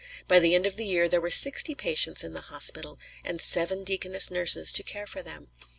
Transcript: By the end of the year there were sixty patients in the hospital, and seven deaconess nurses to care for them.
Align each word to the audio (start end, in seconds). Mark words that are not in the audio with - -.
By 0.27 0.39
the 0.39 0.55
end 0.55 0.65
of 0.65 0.77
the 0.77 0.85
year 0.87 1.07
there 1.07 1.21
were 1.21 1.29
sixty 1.29 1.75
patients 1.75 2.23
in 2.23 2.33
the 2.33 2.41
hospital, 2.41 2.97
and 3.23 3.39
seven 3.39 3.83
deaconess 3.83 4.31
nurses 4.31 4.71
to 4.71 4.81
care 4.81 5.05
for 5.05 5.21
them. 5.21 5.49